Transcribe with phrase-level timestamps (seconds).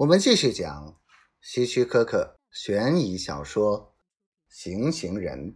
[0.00, 0.98] 我们继续讲
[1.42, 3.94] 希区柯克悬疑小说
[4.48, 5.52] 《行刑人》。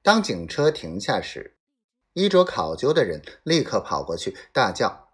[0.00, 1.58] 当警车停下时，
[2.12, 5.10] 衣着考究的人立刻跑过去，大叫：“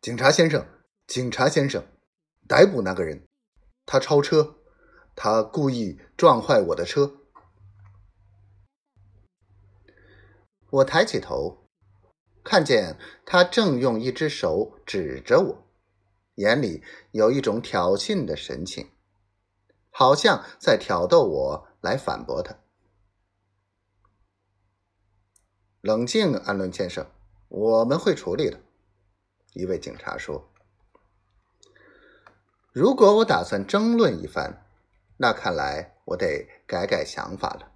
[0.00, 0.64] 警察先生，
[1.04, 1.84] 警察先生，
[2.46, 3.26] 逮捕那个人！
[3.84, 4.60] 他超车，
[5.16, 7.26] 他故意撞坏我的车！”
[10.70, 11.68] 我抬起头。
[12.42, 15.66] 看见他正用一只手指着我，
[16.36, 18.90] 眼里有一种挑衅的神情，
[19.90, 22.58] 好像在挑逗我来反驳他。
[25.82, 27.10] 冷静，安伦先生，
[27.48, 28.60] 我们会处理的。
[29.54, 30.52] 一位警察说
[32.72, 34.66] ：“如果我打算争论一番，
[35.16, 37.72] 那看来我得改改想法了，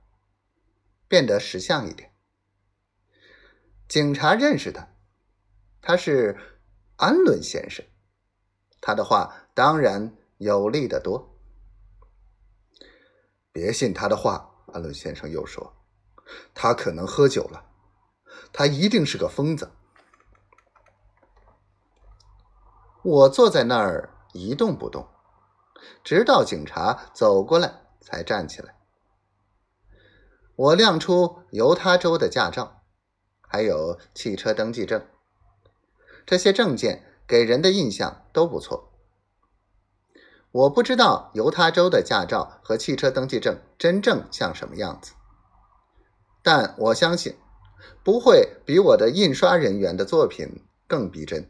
[1.09, 2.13] 变得识相一点。”
[3.87, 4.89] 警察认识他，
[5.81, 6.39] 他是
[6.97, 7.85] 安伦先生。
[8.81, 11.39] 他的话当然有力的多。
[13.53, 15.77] 别信他的话，安伦先生又说
[16.55, 17.67] ：“他可能喝酒了，
[18.53, 19.71] 他一定是个疯子。”
[23.05, 25.07] 我坐在那儿一动不动，
[26.03, 28.77] 直到警察走过来才站起来。
[30.57, 32.84] 我亮出犹他州的驾照。
[33.55, 35.07] 还有汽车登记证，
[36.27, 38.91] 这些证件给人的印象都不错。
[40.51, 45.13] 我不知道犹他州的驾照和汽车登记证真正像什么样子，
[46.43, 47.37] 但我相信
[48.03, 51.49] 不会比我的印刷人员的作品更逼真。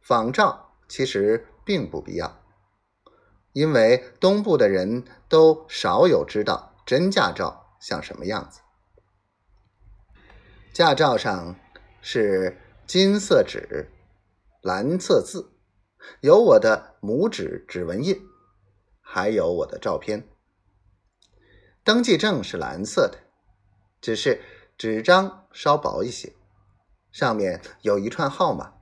[0.00, 2.40] 仿照其实并不必要，
[3.52, 8.60] 因为东部的人都少有知道真驾照像什么样子。
[10.78, 11.56] 驾照上
[12.00, 13.90] 是金色纸，
[14.62, 15.50] 蓝色字，
[16.20, 18.16] 有我的拇指指纹印，
[19.00, 20.28] 还有我的照片。
[21.82, 23.18] 登记证是蓝色的，
[24.00, 24.40] 只是
[24.76, 26.32] 纸张稍薄一些，
[27.10, 28.74] 上面有一串号码，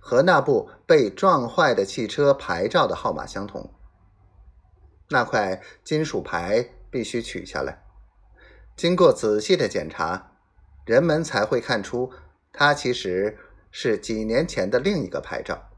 [0.00, 3.72] 和那部被撞坏的汽车牌照的号码相同。
[5.10, 7.84] 那块金属牌必须取下来，
[8.74, 10.30] 经过仔细的检查。
[10.84, 12.12] 人们才会看出，
[12.52, 13.38] 它其实
[13.70, 15.70] 是几年前的另一个牌照，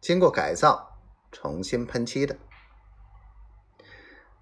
[0.00, 0.98] 经过改造、
[1.30, 2.36] 重新喷漆的。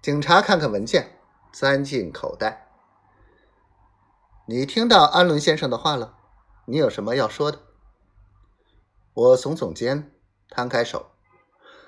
[0.01, 1.19] 警察看看文件，
[1.53, 2.67] 钻进口袋。
[4.47, 6.17] 你听到安伦先生的话了？
[6.65, 7.59] 你有什么要说的？
[9.13, 10.11] 我耸耸肩，
[10.49, 11.11] 摊开手，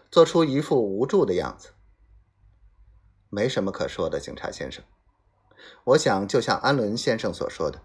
[0.10, 1.70] 做出一副无助的样子。
[3.30, 4.84] 没什么可说的，警察先生。
[5.86, 7.82] 我想，就像安伦先生所说的。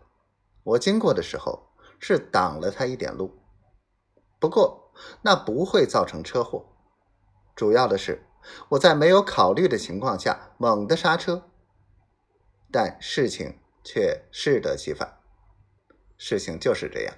[0.68, 3.38] 我经过的时候是挡了他一点路，
[4.38, 4.92] 不过
[5.22, 6.66] 那不会造成车祸。
[7.56, 8.26] 主要的是
[8.70, 11.42] 我在没有考虑的情况下猛地刹车，
[12.70, 15.18] 但事情却适得其反。
[16.18, 17.14] 事情就是这样。